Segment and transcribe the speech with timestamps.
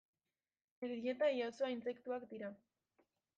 [0.79, 2.51] Bere dieta ia osoa intsektuak dira.